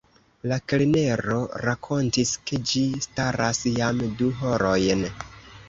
La 0.51 0.55
kelnero 0.71 1.35
rakontis, 1.65 2.33
ke 2.49 2.61
ĝi 2.73 2.83
staras 3.09 3.63
jam 3.79 4.03
du 4.23 4.33
horojn. 4.43 5.09